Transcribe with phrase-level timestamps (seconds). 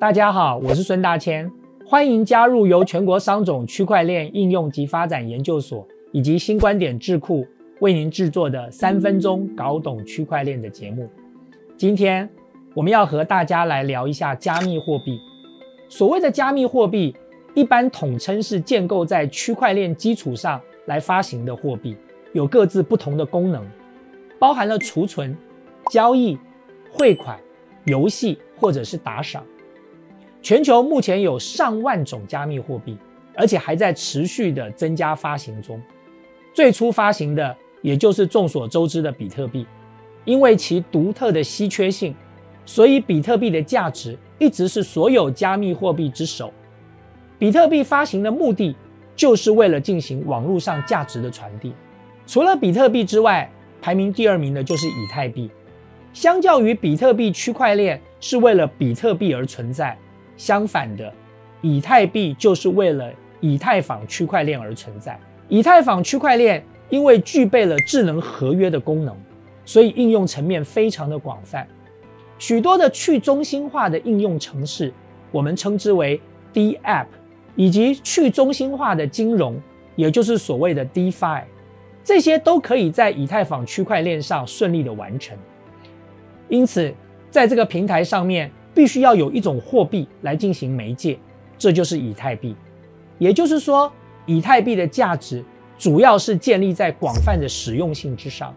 [0.00, 1.50] 大家好，我是孙大千，
[1.84, 7.44] 欢迎加入由全国商总区块链应用及发展研究所以及新观点智库
[7.80, 11.10] 为您制作的三分钟搞懂区块链的节目。
[11.76, 12.30] 今天
[12.74, 15.18] 我们要和大家来聊一下加密货币。
[15.88, 17.12] 所谓的加密货币，
[17.54, 21.96] 一般统称是建构在区块链基础上来发行的货币，
[22.32, 23.66] 有各自不同的功能，
[24.38, 25.36] 包含了储存、
[25.90, 26.38] 交易、
[26.88, 27.36] 汇款、
[27.86, 29.42] 游戏或者是打赏。
[30.48, 32.96] 全球目前有上万种加密货币，
[33.34, 35.78] 而且还在持续的增加发行中。
[36.54, 39.66] 最初发行的，也就是众所周知的比特币，
[40.24, 42.14] 因为其独特的稀缺性，
[42.64, 46.50] 所以比特币的价值一直是所有加密货币之首。
[47.38, 48.74] 比特币发行的目的，
[49.14, 51.74] 就是为了进行网络上价值的传递。
[52.26, 53.52] 除了比特币之外，
[53.82, 55.50] 排名第二名的就是以太币。
[56.14, 59.94] 相较于比特币，区块链是为了比特币而存在。
[60.38, 61.12] 相反的，
[61.60, 65.18] 以太币就是为了以太坊区块链而存在。
[65.48, 69.14] 以太坊区块链因为具备了智能合约的功能，
[69.66, 71.66] 所以应用层面非常的广泛。
[72.38, 74.92] 许多的去中心化的应用程式，
[75.32, 76.20] 我们称之为
[76.54, 77.06] DApp，
[77.56, 79.60] 以及去中心化的金融，
[79.96, 81.42] 也就是所谓的 DeFi，
[82.04, 85.36] 这些都可以在以太坊区块链上顺利的完成。
[86.48, 86.94] 因此，
[87.28, 88.48] 在这个平台上面。
[88.78, 91.18] 必须要有一种货币来进行媒介，
[91.58, 92.54] 这就是以太币。
[93.18, 93.92] 也就是说，
[94.24, 95.44] 以太币的价值
[95.76, 98.54] 主要是建立在广泛的实用性之上。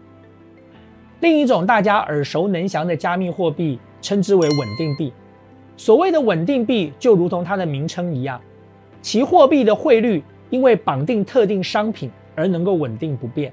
[1.18, 5.12] 另一种大家耳熟能详的加密货币，称之为稳定币。
[5.76, 8.40] 所谓的稳定币，就如同它的名称一样，
[9.00, 13.52] 其货币的汇率因为绑定特定商品而能够稳定不变。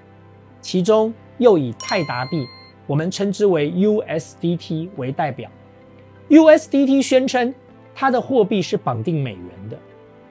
[0.62, 2.46] 其中又以泰达币，
[2.86, 5.50] 我们称之为 USDT 为代表。
[6.30, 7.52] USDT 宣称，
[7.96, 9.76] 它的货币是绑定美元的。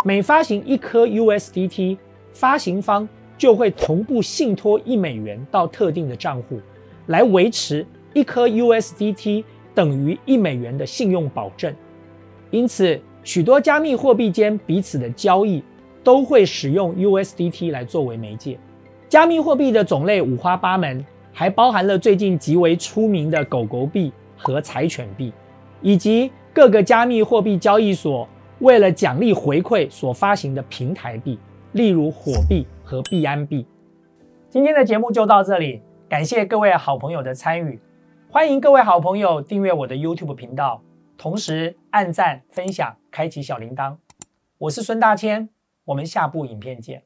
[0.04, 1.98] 每发行一颗 USDT，
[2.30, 6.60] 发行方就会同步信托一美元到特定的账户，
[7.06, 9.42] 来维持一颗 USDT
[9.74, 11.74] 等于一美元的信用保证。
[12.52, 15.60] 因此，许多加密货币间彼此的交易
[16.04, 18.56] 都会使用 USDT 来作为媒介。
[19.08, 25.32] 加密货币的种类五花八门，还包含了最近极为出名的狗狗币和柴犬币。
[25.80, 28.28] 以及各个加密货币交易所
[28.60, 31.38] 为了奖励回馈所发行的平台币，
[31.72, 33.66] 例如火币和币安币。
[34.48, 37.78] 今天的节目就到这里，感谢各位好朋友的参与，
[38.30, 40.82] 欢迎各位好朋友订阅我的 YouTube 频道，
[41.16, 43.96] 同时按赞、分享、开启小铃铛。
[44.58, 45.48] 我是孙大千，
[45.84, 47.04] 我们下部影片见。